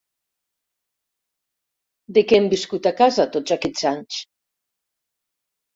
[2.19, 4.27] De què hem viscut a casa tots aquests anys?